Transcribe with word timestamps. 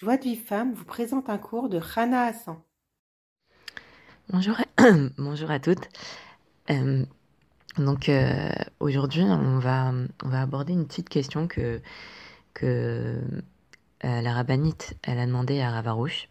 Joie 0.00 0.16
de 0.16 0.22
vie 0.22 0.36
femme 0.36 0.74
vous 0.74 0.84
présente 0.84 1.28
un 1.28 1.38
cours 1.38 1.68
de 1.68 1.76
Rana 1.76 2.26
Hassan. 2.26 2.56
Bonjour, 4.28 4.54
bonjour 5.18 5.50
à 5.50 5.58
toutes. 5.58 5.88
Euh, 6.70 7.04
donc 7.78 8.08
euh, 8.08 8.48
aujourd'hui, 8.78 9.22
on 9.22 9.58
va, 9.58 9.92
on 10.22 10.28
va 10.28 10.42
aborder 10.42 10.72
une 10.72 10.86
petite 10.86 11.08
question 11.08 11.48
que, 11.48 11.82
que 12.54 13.20
euh, 14.04 14.20
la 14.20 14.32
rabbinite 14.34 14.96
elle 15.02 15.18
a 15.18 15.26
demandé 15.26 15.60
à 15.60 15.72
Ravarouche. 15.72 16.28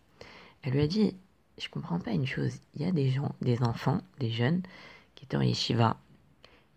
Elle 0.62 0.72
lui 0.72 0.82
a 0.82 0.88
dit 0.88 1.18
Je 1.58 1.68
comprends 1.68 2.00
pas 2.00 2.12
une 2.12 2.26
chose. 2.26 2.62
Il 2.74 2.84
y 2.84 2.86
a 2.86 2.94
des 2.94 3.10
gens, 3.10 3.36
des 3.42 3.62
enfants, 3.64 4.00
des 4.22 4.30
jeunes 4.30 4.62
qui 5.16 5.26
étaient 5.26 5.36
en 5.36 5.42
yeshiva. 5.42 5.98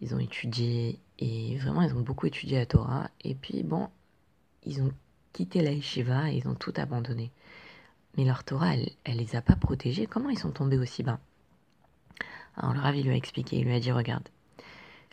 Ils 0.00 0.12
ont 0.12 0.18
étudié 0.18 0.98
et 1.20 1.56
vraiment, 1.58 1.82
ils 1.82 1.94
ont 1.94 2.00
beaucoup 2.00 2.26
étudié 2.26 2.58
la 2.58 2.66
Torah. 2.66 3.10
Et 3.22 3.36
puis, 3.36 3.62
bon, 3.62 3.90
ils 4.64 4.82
ont 4.82 4.90
quitté 5.32 5.62
la 5.62 5.72
yeshiva 5.72 6.30
et 6.30 6.36
ils 6.36 6.48
ont 6.48 6.54
tout 6.54 6.72
abandonné. 6.76 7.30
Mais 8.16 8.24
leur 8.24 8.44
Torah, 8.44 8.74
elle, 8.74 8.90
elle 9.04 9.18
les 9.18 9.36
a 9.36 9.42
pas 9.42 9.56
protégés. 9.56 10.06
Comment 10.06 10.30
ils 10.30 10.38
sont 10.38 10.50
tombés 10.50 10.78
aussi 10.78 11.02
bas? 11.02 11.20
Alors 12.56 12.74
le 12.74 12.80
Ravi 12.80 13.02
lui 13.02 13.12
a 13.12 13.16
expliqué, 13.16 13.58
il 13.58 13.64
lui 13.64 13.74
a 13.74 13.80
dit, 13.80 13.92
regarde, 13.92 14.28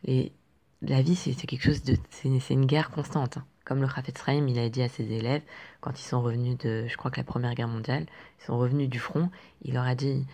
la 0.04 1.02
vie 1.02 1.16
c'est 1.16 1.34
quelque 1.34 1.64
chose 1.64 1.84
de... 1.84 1.98
C'est 2.10 2.54
une 2.54 2.66
guerre 2.66 2.90
constante. 2.90 3.38
Hein. 3.38 3.46
Comme 3.66 3.82
le 3.82 3.86
Rafet 3.86 4.14
Sraim, 4.18 4.48
il 4.48 4.60
a 4.60 4.70
dit 4.70 4.82
à 4.82 4.88
ses 4.88 5.12
élèves, 5.12 5.42
quand 5.82 6.00
ils 6.00 6.04
sont 6.04 6.22
revenus 6.22 6.58
de, 6.58 6.88
je 6.88 6.96
crois 6.96 7.12
que 7.12 7.18
la 7.18 7.26
Première 7.26 7.54
Guerre 7.54 7.68
mondiale, 7.68 8.06
ils 8.40 8.46
sont 8.46 8.58
revenus 8.58 8.90
du 8.90 8.98
front, 8.98 9.30
il 9.62 9.74
leur 9.74 9.84
a 9.84 9.94
dit, 9.94 10.26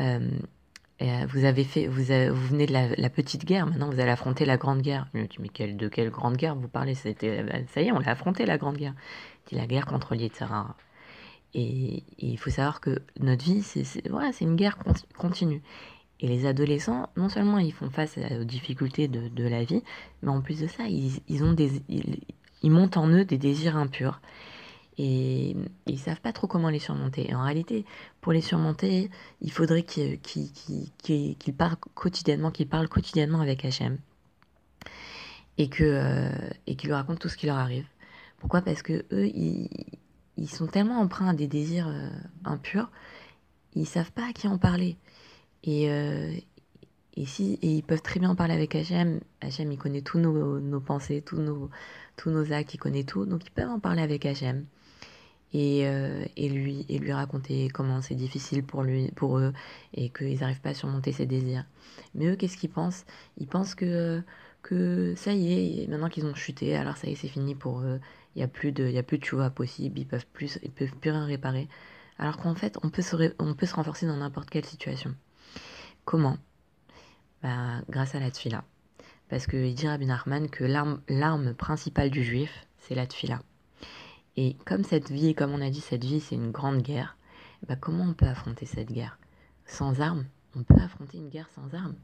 euh, 0.00 0.30
vous 1.28 1.44
avez 1.44 1.64
fait, 1.64 1.86
vous, 1.86 2.02
vous 2.02 2.46
venez 2.48 2.66
de 2.66 2.72
la, 2.72 3.10
petite 3.10 3.44
guerre, 3.44 3.66
maintenant 3.66 3.90
vous 3.90 4.00
allez 4.00 4.10
affronter 4.10 4.44
la 4.44 4.56
grande 4.56 4.82
guerre. 4.82 5.08
Il 5.14 5.26
dit, 5.26 5.36
mais 5.40 5.48
quelle, 5.48 5.76
de 5.76 5.88
quelle 5.88 6.10
grande 6.10 6.36
guerre 6.36 6.54
vous 6.54 6.68
parlez? 6.68 6.94
Euh, 7.06 7.62
Ça 7.68 7.82
y 7.82 7.88
est, 7.88 7.92
on 7.92 7.98
l'a 7.98 8.10
affronté 8.10 8.46
la 8.46 8.58
grande 8.58 8.76
guerre. 8.76 8.94
Dit 9.46 9.56
la 9.56 9.66
guerre 9.66 9.86
contre 9.86 10.14
l'Yitzhara. 10.14 10.76
Et, 11.54 12.04
il 12.18 12.38
faut 12.38 12.50
savoir 12.50 12.80
que 12.80 13.02
notre 13.20 13.44
vie, 13.44 13.62
c'est, 13.62 13.84
une 14.40 14.56
guerre 14.56 14.78
continue. 15.16 15.62
Et 16.20 16.28
les 16.28 16.46
adolescents, 16.46 17.08
non 17.16 17.28
seulement 17.28 17.58
ils 17.58 17.72
font 17.72 17.90
face 17.90 18.16
aux 18.40 18.44
difficultés 18.44 19.08
de, 19.08 19.48
la 19.48 19.64
vie, 19.64 19.82
mais 20.22 20.30
en 20.30 20.40
plus 20.40 20.60
de 20.60 20.68
ça, 20.68 20.84
ils 20.86 22.70
montent 22.70 22.96
en 22.96 23.08
eux 23.08 23.24
des 23.24 23.38
désirs 23.38 23.76
impurs 23.76 24.20
et 25.04 25.56
ils 25.86 25.98
savent 25.98 26.20
pas 26.20 26.32
trop 26.32 26.46
comment 26.46 26.68
les 26.68 26.78
surmonter. 26.78 27.28
Et 27.28 27.34
en 27.34 27.42
réalité, 27.42 27.84
pour 28.20 28.32
les 28.32 28.40
surmonter, 28.40 29.10
il 29.40 29.50
faudrait 29.50 29.82
qu'ils 29.82 30.20
parlent 31.58 31.76
quotidiennement, 31.94 32.52
qu'ils 32.52 32.68
parlent 32.68 32.88
quotidiennement 32.88 33.40
avec 33.40 33.64
Hachem 33.64 33.98
et 35.58 35.68
euh, 35.80 36.30
qu'ils 36.66 36.86
lui 36.86 36.92
racontent 36.92 37.18
tout 37.18 37.28
ce 37.28 37.36
qui 37.36 37.46
leur 37.46 37.56
arrive. 37.56 37.86
Pourquoi? 38.38 38.62
Parce 38.62 38.82
que 38.82 39.04
eux, 39.10 39.26
ils, 39.26 40.48
sont 40.48 40.68
tellement 40.68 41.00
empreints 41.00 41.30
à 41.30 41.34
des 41.34 41.48
désirs 41.48 41.88
euh, 41.88 42.08
impurs, 42.44 42.88
ils 43.74 43.86
savent 43.86 44.12
pas 44.12 44.28
à 44.28 44.32
qui 44.32 44.46
en 44.46 44.58
parler. 44.58 44.96
Et, 45.64 45.90
euh, 45.90 46.32
ils 47.16 47.82
peuvent 47.82 48.02
très 48.02 48.20
bien 48.20 48.30
en 48.30 48.36
parler 48.36 48.54
avec 48.54 48.76
Hachem. 48.76 49.20
Hachem, 49.40 49.72
il 49.72 49.78
connaît 49.78 50.00
tous 50.00 50.18
nos, 50.18 50.60
nos 50.60 50.80
pensées, 50.80 51.22
tous 51.22 51.40
nos 51.40 51.70
tous 52.16 52.30
nos 52.30 52.52
actes, 52.52 52.74
il 52.74 52.78
connaît 52.78 53.04
tout, 53.04 53.26
donc 53.26 53.42
ils 53.46 53.50
peuvent 53.50 53.70
en 53.70 53.80
parler 53.80 54.02
avec 54.02 54.24
Hachem 54.26 54.66
et, 55.52 55.86
euh, 55.86 56.24
et, 56.36 56.48
lui, 56.48 57.12
raconter 57.12 57.68
comment 57.68 58.00
c'est 58.00 58.14
difficile 58.14 58.64
pour, 58.64 58.82
eux 58.84 59.52
et 59.94 60.08
qu'ils 60.10 60.40
n'arrivent 60.40 60.60
pas 60.60 60.70
à 60.70 60.74
surmonter 60.74 61.12
ses 61.12 61.26
désirs. 61.26 61.64
Mais 62.14 62.26
eux, 62.26 62.36
qu'est-ce 62.36 62.56
qu'ils 62.56 62.70
pensent? 62.70 63.04
Ils 63.38 63.46
pensent 63.46 63.74
que, 63.74 64.22
ça 65.16 65.32
y 65.32 65.82
est, 65.82 65.86
maintenant 65.88 66.08
qu'ils 66.08 66.26
ont 66.26 66.34
chuté, 66.34 66.76
alors 66.76 66.96
ça 66.96 67.08
y 67.08 67.12
est, 67.12 67.16
c'est 67.16 67.28
fini 67.28 67.54
pour 67.54 67.80
eux. 67.80 68.00
Il 68.34 68.38
n'y 68.38 68.44
a 68.44 68.48
plus 68.48 68.72
de, 68.72 68.88
y 68.88 68.98
a 68.98 69.02
de 69.02 69.48
possible, 69.50 69.98
ils 69.98 70.06
peuvent 70.06 70.26
peuvent 70.26 70.96
plus 70.96 71.10
rien 71.10 71.26
réparer. 71.26 71.68
Alors 72.18 72.38
qu'en 72.38 72.54
fait, 72.54 72.78
on 72.82 72.88
peut 72.88 73.02
se, 73.02 73.16
on 73.38 73.54
peut 73.54 73.66
se 73.66 73.74
renforcer 73.74 74.06
dans 74.06 74.16
n'importe 74.16 74.48
quelle 74.48 74.64
situation. 74.64 75.14
Comment? 76.04 76.38
Bah, 77.42 77.82
Grâce 77.90 78.14
à 78.14 78.20
la 78.20 78.30
tfila. 78.30 78.64
Parce 79.28 79.46
qu'il 79.46 79.74
dit 79.74 79.88
Rabbi 79.88 80.06
Nachman 80.06 80.48
que 80.48 80.64
l'arme 80.64 81.54
principale 81.54 82.10
du 82.10 82.22
juif, 82.22 82.66
c'est 82.78 82.94
la 82.94 83.06
tfila. 83.06 83.40
Et 84.36 84.56
comme 84.64 84.84
cette 84.84 85.10
vie, 85.10 85.34
comme 85.34 85.52
on 85.52 85.60
a 85.60 85.70
dit, 85.70 85.80
cette 85.80 86.04
vie, 86.04 86.20
c'est 86.20 86.34
une 86.34 86.50
grande 86.50 86.82
guerre, 86.82 87.16
bah 87.68 87.76
comment 87.76 88.04
on 88.04 88.14
peut 88.14 88.26
affronter 88.26 88.66
cette 88.66 88.90
guerre? 88.90 89.18
Sans 89.66 90.00
armes? 90.00 90.24
On 90.56 90.62
peut 90.62 90.80
affronter 90.80 91.18
une 91.18 91.28
guerre 91.28 91.48
sans 91.54 91.74
armes? 91.74 91.96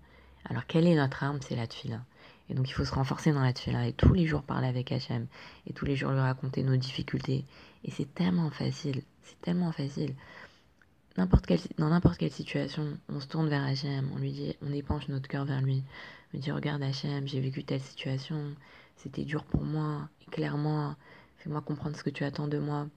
Alors, 0.44 0.66
quelle 0.66 0.86
est 0.86 0.94
notre 0.94 1.22
arme? 1.22 1.40
C'est 1.42 1.56
la 1.56 1.66
tfila. 1.66 2.04
Et 2.48 2.54
donc, 2.54 2.68
il 2.68 2.72
faut 2.72 2.84
se 2.84 2.94
renforcer 2.94 3.32
dans 3.32 3.42
la 3.42 3.52
tfila 3.52 3.88
et 3.88 3.92
tous 3.92 4.14
les 4.14 4.26
jours 4.26 4.42
parler 4.42 4.68
avec 4.68 4.92
Hachem 4.92 5.26
et 5.66 5.72
tous 5.72 5.84
les 5.84 5.96
jours 5.96 6.12
lui 6.12 6.20
raconter 6.20 6.62
nos 6.62 6.76
difficultés. 6.76 7.44
Et 7.84 7.90
c'est 7.90 8.12
tellement 8.14 8.50
facile, 8.50 9.02
c'est 9.22 9.40
tellement 9.40 9.72
facile. 9.72 10.14
Dans 11.16 11.88
n'importe 11.88 12.16
quelle 12.18 12.30
situation, 12.30 12.96
on 13.08 13.20
se 13.20 13.26
tourne 13.26 13.48
vers 13.48 13.64
Hachem, 13.64 14.08
on 14.14 14.18
lui 14.18 14.32
dit, 14.32 14.56
on 14.62 14.72
épanche 14.72 15.08
notre 15.08 15.28
cœur 15.28 15.44
vers 15.44 15.60
lui. 15.60 15.82
On 16.28 16.36
lui 16.36 16.38
dit, 16.38 16.52
regarde 16.52 16.82
Hachem, 16.82 17.26
j'ai 17.26 17.40
vécu 17.40 17.64
telle 17.64 17.80
situation, 17.80 18.54
c'était 18.96 19.24
dur 19.24 19.44
pour 19.44 19.64
moi, 19.64 20.08
éclaire-moi, 20.28 20.96
fais-moi 21.38 21.60
comprendre 21.60 21.96
ce 21.96 22.02
que 22.02 22.10
tu 22.10 22.24
attends 22.24 22.48
de 22.48 22.58
moi. 22.58 22.88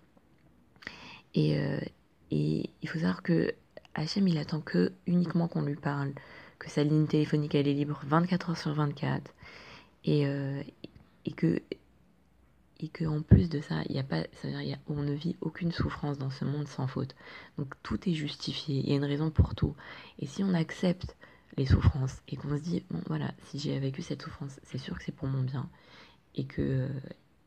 Et, 1.33 1.57
euh, 1.57 1.79
et 2.31 2.69
il 2.81 2.89
faut 2.89 2.99
savoir 2.99 3.23
que 3.23 3.53
Hachem, 3.93 4.27
il 4.27 4.37
attend 4.37 4.61
que 4.61 4.93
uniquement 5.07 5.47
qu'on 5.47 5.61
lui 5.63 5.75
parle, 5.75 6.13
que 6.59 6.69
sa 6.69 6.83
ligne 6.83 7.07
téléphonique, 7.07 7.55
elle 7.55 7.67
est 7.67 7.73
libre 7.73 8.01
24 8.05 8.51
heures 8.51 8.57
sur 8.57 8.73
24. 8.73 9.33
Et, 10.03 10.25
euh, 10.25 10.61
et 11.25 11.31
que 11.31 11.61
et 12.81 12.89
que 12.89 13.05
en 13.05 13.21
plus 13.21 13.47
de 13.47 13.61
ça, 13.61 13.83
y 13.89 13.99
a 13.99 14.03
pas, 14.03 14.23
ça 14.33 14.47
veut 14.47 14.49
dire, 14.49 14.61
y 14.61 14.73
a, 14.73 14.79
on 14.87 15.03
ne 15.03 15.13
vit 15.13 15.35
aucune 15.41 15.71
souffrance 15.71 16.17
dans 16.17 16.31
ce 16.31 16.45
monde 16.45 16.67
sans 16.67 16.87
faute. 16.87 17.15
Donc 17.57 17.75
tout 17.83 18.09
est 18.09 18.13
justifié, 18.13 18.79
il 18.79 18.89
y 18.89 18.93
a 18.93 18.95
une 18.95 19.05
raison 19.05 19.29
pour 19.29 19.53
tout. 19.53 19.75
Et 20.17 20.25
si 20.25 20.43
on 20.43 20.53
accepte 20.55 21.15
les 21.57 21.67
souffrances 21.67 22.21
et 22.27 22.37
qu'on 22.37 22.57
se 22.57 22.61
dit 22.61 22.83
bon 22.89 23.01
voilà, 23.05 23.31
si 23.45 23.59
j'ai 23.59 23.77
vécu 23.79 24.01
cette 24.01 24.23
souffrance, 24.23 24.59
c'est 24.63 24.79
sûr 24.79 24.97
que 24.97 25.03
c'est 25.03 25.11
pour 25.11 25.27
mon 25.27 25.43
bien 25.43 25.69
et 26.33 26.45
que 26.45 26.87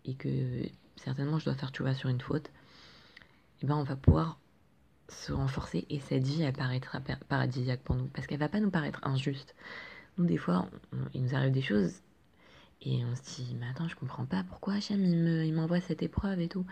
et 0.05 0.15
que 0.15 0.28
certainement 0.97 1.38
je 1.38 1.44
dois 1.47 1.55
faire 1.55 1.72
tu 1.72 1.82
vois 1.82 1.94
sur 1.94 2.09
une 2.09 2.21
faute, 2.21 2.47
et 2.47 2.50
eh 3.62 3.66
ben 3.66 3.77
on 3.77 3.84
va 3.84 3.97
pouvoir 3.97 4.38
se 5.09 5.32
renforcer 5.32 5.87
et 5.91 6.00
cette 6.00 6.25
vie 6.25 6.43
elle 6.43 6.53
paraîtra 6.53 7.00
paradisiaque 7.28 7.82
pour 7.82 7.94
nous 7.94 8.06
parce 8.06 8.27
qu'elle 8.27 8.38
va 8.38 8.49
pas 8.49 8.60
nous 8.60 8.71
paraître 8.71 9.00
injuste. 9.03 9.55
Nous 10.19 10.27
des 10.27 10.37
fois 10.37 10.69
il 11.12 11.22
nous 11.22 11.34
arrive 11.34 11.53
des 11.53 11.62
choses 11.62 11.93
et 12.82 13.05
on 13.05 13.15
se 13.15 13.22
dit 13.22 13.56
mais 13.59 13.66
attends 13.69 13.88
je 13.88 13.97
comprends 13.97 14.25
pas 14.25 14.44
pourquoi 14.49 14.75
Hachem 14.75 15.05
il 15.05 15.55
m'envoie 15.55 15.81
cette 15.81 16.03
épreuve 16.03 16.41
et 16.41 16.49
tout. 16.49 16.65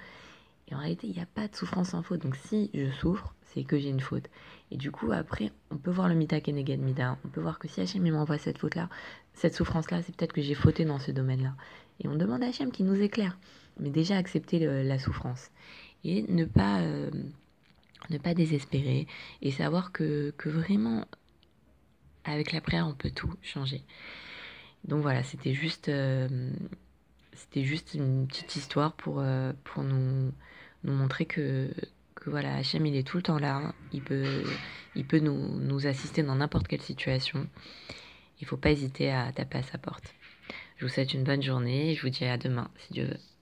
Et 0.69 0.75
en 0.75 0.79
réalité 0.79 1.07
il 1.07 1.13
n'y 1.13 1.21
a 1.21 1.27
pas 1.27 1.49
de 1.49 1.55
souffrance 1.55 1.91
sans 1.91 2.03
faute 2.03 2.23
donc 2.23 2.37
si 2.37 2.71
je 2.75 2.91
souffre 2.91 3.35
c'est 3.43 3.65
que 3.65 3.79
j'ai 3.79 3.91
une 3.91 4.01
faute. 4.01 4.29
Et 4.71 4.77
du 4.77 4.91
coup 4.91 5.13
après 5.13 5.53
on 5.71 5.77
peut 5.77 5.91
voir 5.91 6.09
le 6.09 6.15
mita 6.15 6.41
keneged 6.41 6.81
mida, 6.81 7.19
on 7.25 7.29
peut 7.29 7.41
voir 7.41 7.59
que 7.59 7.69
si 7.69 7.81
Hachem 7.81 8.07
il 8.07 8.13
m'envoie 8.13 8.39
cette 8.39 8.59
faute 8.59 8.75
là, 8.75 8.89
cette 9.35 9.55
souffrance 9.55 9.91
là 9.91 10.03
c'est 10.03 10.15
peut-être 10.17 10.33
que 10.33 10.43
j'ai 10.43 10.55
fauté 10.55 10.85
dans 10.85 10.99
ce 10.99 11.11
domaine 11.11 11.43
là. 11.43 11.55
Et 12.01 12.09
on 12.09 12.17
demande 12.17 12.43
à 12.43 12.47
Hachem 12.47 12.73
qui 12.73 12.83
nous 12.83 13.01
éclaire 13.01 13.37
mais 13.83 13.91
déjà 13.91 14.17
accepter 14.17 14.59
la 14.61 14.99
souffrance 14.99 15.51
et 16.05 16.23
ne 16.29 16.45
pas 16.45 16.81
euh, 16.81 17.11
ne 18.11 18.19
pas 18.19 18.35
désespérer 18.35 19.07
et 19.43 19.51
savoir 19.51 19.93
que, 19.93 20.33
que 20.37 20.49
vraiment 20.49 21.07
avec 22.25 22.53
la 22.53 22.61
prière 22.61 22.87
on 22.87 22.95
peut 22.95 23.11
tout 23.11 23.35
changer. 23.43 23.83
Donc 24.85 25.03
voilà 25.03 25.23
c'était 25.23 25.55
juste 25.55 25.89
euh, 25.89 26.51
c'était 27.35 27.65
juste 27.65 27.95
une 27.95 28.27
petite 28.27 28.57
histoire 28.57 28.93
pour 28.95 29.21
euh, 29.21 29.53
pour 29.65 29.83
nous 29.83 30.33
nous 30.85 30.93
montrer 30.93 31.27
que 31.27 31.71
que 32.15 32.31
voilà 32.31 32.57
Hachem 32.57 32.87
il 32.87 32.97
est 32.97 33.07
tout 33.07 33.17
le 33.17 33.23
temps 33.23 33.39
là 33.39 33.75
il 33.93 34.03
peut 34.03 34.45
il 34.95 35.07
peut 35.07 35.19
nous, 35.19 35.59
nous 35.61 35.87
assister 35.87 36.23
dans 36.23 36.37
n'importe 36.37 36.69
quelle 36.69 36.83
situation. 36.83 37.47
Il 38.41 38.47
faut 38.47 38.57
pas 38.57 38.71
hésiter 38.71 39.11
à 39.11 39.33
taper 39.33 39.59
à 39.59 39.63
sa 39.63 39.79
porte. 39.79 40.15
Je 40.77 40.85
vous 40.85 40.93
souhaite 40.93 41.15
une 41.15 41.25
bonne 41.25 41.43
journée 41.43 41.93
et 41.93 41.95
je 41.95 42.03
vous 42.03 42.11
dis 42.11 42.25
à 42.25 42.37
demain 42.37 42.69
si 42.77 42.93
Dieu 42.93 43.05
veut 43.05 43.19